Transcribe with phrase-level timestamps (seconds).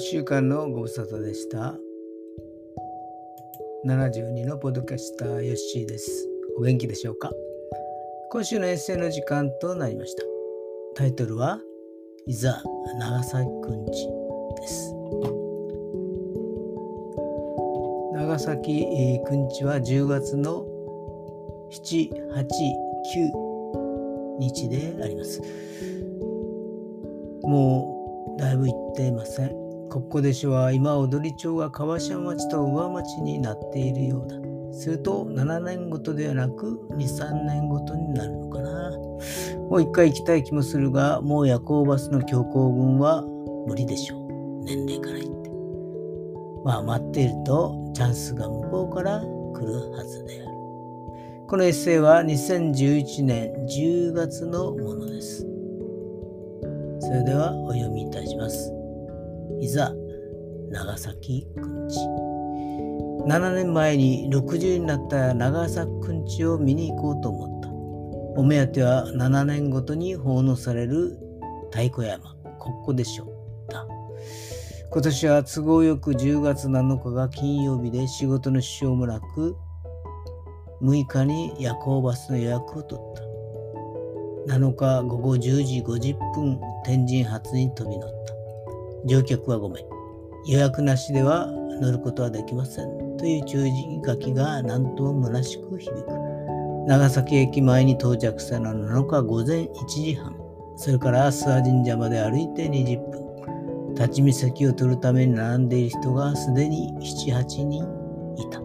[0.00, 1.78] 週間のご無沙汰でした。
[3.86, 6.26] 72のポッドキャスターヨッシーです。
[6.58, 7.30] お元気でしょうか？
[8.30, 10.22] 今週のエッセイの時間となりました。
[10.94, 11.60] タイトルは、
[12.26, 12.62] いざ
[12.98, 14.08] 長崎くんち
[14.60, 14.94] です。
[18.14, 20.66] 長崎くんちは10月の
[21.72, 22.46] 7、8、
[23.14, 25.42] 9日であります。
[27.42, 29.69] もうだいぶ行っていません。
[29.90, 34.36] ここでしは今踊り町が川島町と上町になっているようだ。
[34.72, 38.90] すると7年ごとではなく2、3年ごとになるのかな。
[39.68, 43.24] もう一回行きたい気もするが、もう夜行バスの強行軍は
[43.66, 44.64] 無理でしょう。
[44.64, 45.50] 年齢から言って。
[46.64, 50.50] まあ待っているとチャンスが向こうから来るはずである。
[51.48, 55.44] このエッセイは2011年10月のものです。
[57.00, 58.79] それではお読みいたします。
[59.60, 59.92] いざ、
[60.70, 61.98] 長崎くんち。
[63.28, 68.40] 7年前に60になった長崎くんちを見に行こうと思った。
[68.40, 71.18] お目当ては7年ごとに奉納される
[71.70, 73.26] 太鼓山、ここでしょ。
[73.68, 73.86] だ。
[74.90, 79.56] 今年は都合よく10月7日が金曜日で仕事の支障もなく、
[80.80, 83.14] 6日に夜行バスの予約を取っ
[84.48, 84.56] た。
[84.56, 88.39] 7日午後10時50分天神発に飛び乗った。
[89.06, 89.84] 乗客は5名。
[90.46, 91.48] 予約なしでは
[91.80, 93.16] 乗ることはできません。
[93.16, 93.72] という注意
[94.04, 96.06] 書きが何とも虚しく響く。
[96.86, 100.34] 長崎駅前に到着したのは7日午前1時半。
[100.76, 103.94] それから諏訪神社まで歩いて20分。
[103.94, 107.84] 立ち見席を取るために並んでいる人がすでに7、8人
[108.36, 108.60] いた。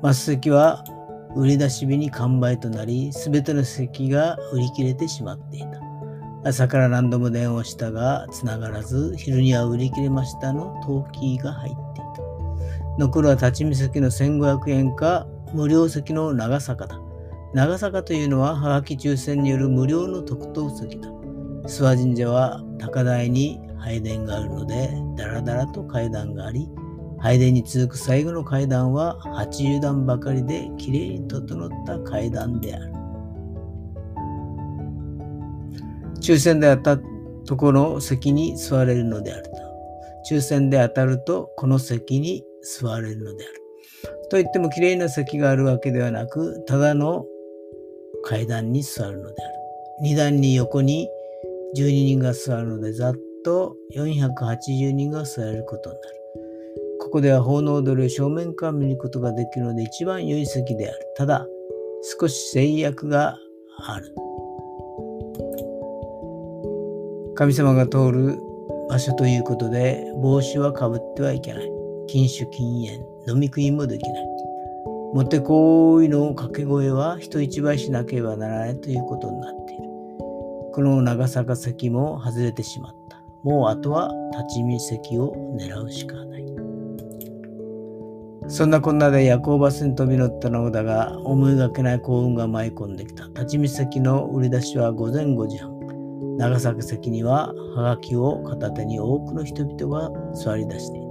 [0.00, 0.84] マス席は
[1.34, 5.87] 売り出し日に完売となり、すべての席が売り切れてしまっていた。
[6.44, 12.22] 朝から何度も電話したが、繋がらず、昼には売り切れましたの陶器が入っていた。
[12.98, 17.00] 残るは立ち見席の1500円か、無料席の長坂だ。
[17.54, 21.08] 長坂というのは、はがき抽選による無料の特等席だ。
[21.64, 26.68] 諏訪神社は高台に拝殿があるので、だらだらと階段があり、
[27.18, 32.92] 拝殿に続く最後の階段は80段ばかりできれいに整った階段である。
[36.20, 37.18] 抽選で当たった
[37.48, 39.50] とこの席に座れるのであると。
[40.30, 43.54] 抽選で当たるとこの席に座れるのである。
[44.30, 47.24] と言ってもきれいな席があるわけではなく、ただの
[48.22, 49.54] 階段に座るのである。
[50.12, 51.08] 2段に横に
[51.74, 56.14] 12人が座るので、ざっと480人が座れることになる。
[57.00, 60.98] ここでは奉納踊りを正面から見ることができるので一番良い席である。
[61.16, 61.46] ただ、
[62.20, 63.38] 少し制約が
[63.86, 64.27] ある。
[67.38, 68.42] 神様が通る
[68.88, 71.70] 場所ということで帽子はかぶってはいけない。
[72.08, 74.24] 禁酒禁煙、飲み食いもできない。
[75.14, 79.82] もってこいの掛け声は人一倍しなければならないということになっている。
[80.72, 83.22] この長坂席も外れてしまった。
[83.44, 86.44] もうあとは立ち見席を狙うしかない。
[88.48, 93.28] そんなこんなで夜行バスに飛び乗ったのだが、思いがけない幸運が舞い込んできた。
[93.28, 95.77] 立ち見席の売り出しは午前5時半。
[96.38, 101.02] 長崎席には、はがきを片手に多くの人々が座り出してい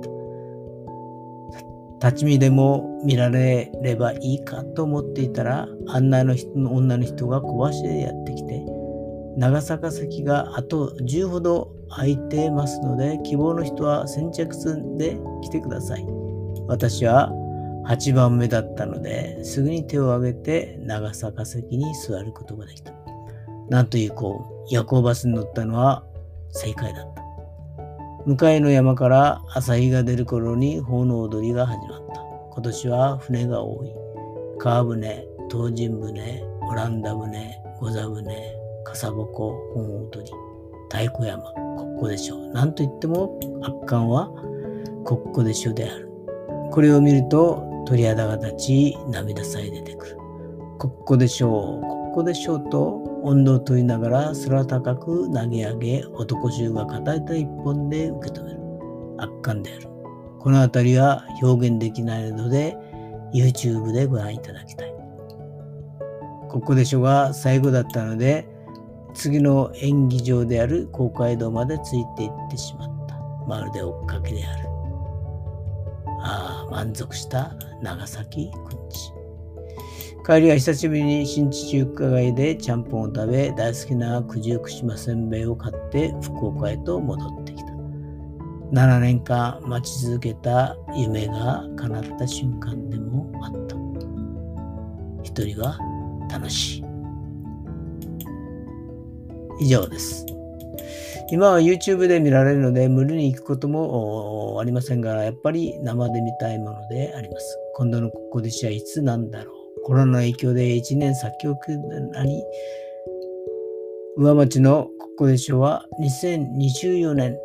[2.00, 2.08] た。
[2.10, 8.66] 立ち見でも見られればいいかと思っていたら、案内の人の女の人が小走りでやってきて、
[9.36, 16.06] 長坂席があと10ほど空いてますので、希望の人は先着寸で来てください。
[16.68, 17.32] 私は
[17.88, 22.94] 8番目だったので、すぐに手を挙げて長坂席に座ることができた。
[23.70, 26.04] なんというこう、夜行バスに乗ったのは
[26.50, 27.24] 正解だった。
[28.26, 32.22] 向かいの山から朝日が出る頃に奉納踊りが始まった。
[32.52, 33.94] 今年は船が多い。
[34.58, 38.36] 川船、東尋船、オランダ船、御座船、
[38.84, 39.26] 笠鉾、
[39.74, 40.32] 本踊り、
[40.90, 41.44] 太鼓山、
[41.78, 42.48] 国庫でしょう。
[42.50, 44.30] なんといっても圧巻は
[45.06, 46.10] 国庫でしょうである。
[46.72, 50.18] これを見ると鳥肌が立ち涙さえ出てくる。
[50.78, 58.60] こっこでしょう、こっこでしょうと温度を問いながら空高く投げ上げ男衆が片手一本で受け止める。
[59.18, 59.90] 圧巻である。
[60.40, 62.78] この辺りは表現できないので
[63.34, 64.94] YouTube でご覧いただきたい。
[66.48, 68.48] ここでしょが最後だったので
[69.14, 73.18] 次の演技場である公会堂までついていってしまった。
[73.46, 74.70] まるで追っかけである。
[76.22, 79.17] ああ、満足した長崎くんち。
[80.26, 87.72] 帰りは久しぶりに新地中華街でちゃんぽんを食べ、大好きな九十九島せんべいを買って福岡へと戻ってきた。
[88.74, 93.78] 7年間待ち続けた夢が叶った瞬間でもあった。
[95.24, 95.80] 一人は
[96.30, 96.84] 楽しい。
[99.62, 100.26] 以上です。
[101.32, 107.58] 今は YouTube で見られるので無理に行くこともありませんが、やっぱり生で見たいものであります。
[107.76, 109.57] 今度のここでしはいつなんだろう。
[109.88, 111.78] コロナの影響で1年先送り
[112.12, 112.44] なり、
[114.18, 117.38] 上町のここでしょは2024年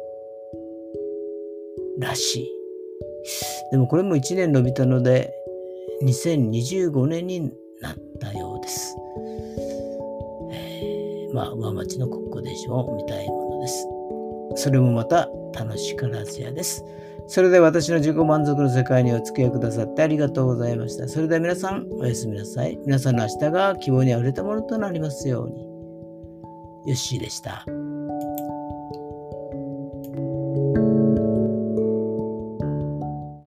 [2.00, 2.48] らしい。
[3.70, 5.32] でもこれも1年伸びたので、
[6.02, 8.96] 2025年になったようです。
[10.50, 13.86] えー、まあ、上町のここでしょを見たいものです。
[14.56, 16.84] それもまた楽しからずやです。
[17.28, 21.08] それでは私の自己満足の世界にお付き合いくださってありがとうございました。
[21.08, 22.78] それでは皆さん、おやすみなさい。
[22.84, 25.62] 皆さんの明日が希望にあふれたものとなりますように。
[25.64, 25.68] よ
[26.88, 27.64] ッしーでした。